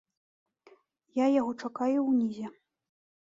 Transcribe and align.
Я 1.23 1.27
яго 1.39 1.51
чакаю 1.63 1.99
ўнізе. 2.11 2.47